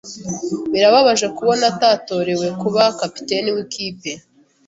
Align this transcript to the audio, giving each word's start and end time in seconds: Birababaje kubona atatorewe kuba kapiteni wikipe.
Birababaje 0.71 1.27
kubona 1.37 1.63
atatorewe 1.73 2.47
kuba 2.61 2.83
kapiteni 2.99 3.49
wikipe. 3.55 4.11